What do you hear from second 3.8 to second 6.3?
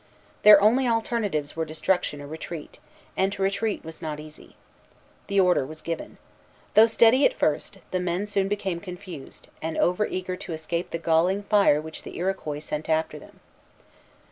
was not easy. The order was given.